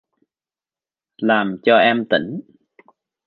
[1.17, 2.39] Làm cho em tỉnh